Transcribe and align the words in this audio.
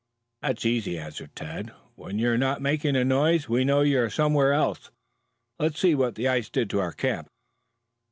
"That's 0.41 0.65
easy," 0.65 0.97
answered 0.97 1.35
Tad. 1.35 1.73
"When 1.93 2.17
you're 2.17 2.35
not 2.35 2.59
making 2.59 2.95
a 2.95 3.05
noise 3.05 3.47
we 3.47 3.63
know 3.63 3.81
you're 3.81 4.09
somewhere 4.09 4.51
else. 4.51 4.89
Let's 5.59 5.79
see 5.79 5.93
what 5.93 6.15
the 6.15 6.27
ice 6.27 6.49
did 6.49 6.71
to 6.71 6.79
our 6.79 6.91
camp." 6.91 7.27